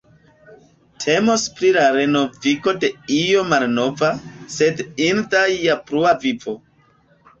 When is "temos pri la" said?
1.03-1.83